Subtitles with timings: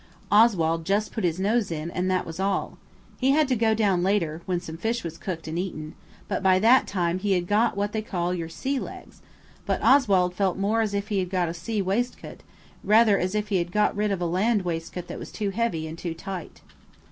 [0.31, 2.79] Oswald just put his nose in, and that was all.
[3.19, 5.93] He had to go down later, when some fish was cooked and eaten,
[6.27, 9.21] but by that time he had got what they call your sea legs;
[9.67, 12.41] but Oswald felt more as if he had got a sea waistcoat,
[12.83, 15.87] rather as if he had got rid of a land waistcoat that was too heavy
[15.87, 16.61] and too tight.